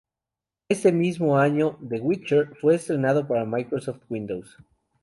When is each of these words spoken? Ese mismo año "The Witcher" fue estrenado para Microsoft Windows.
Ese 0.67 0.91
mismo 0.91 1.37
año 1.37 1.77
"The 1.87 1.99
Witcher" 2.01 2.55
fue 2.55 2.73
estrenado 2.73 3.27
para 3.27 3.45
Microsoft 3.45 4.01
Windows. 4.09 4.57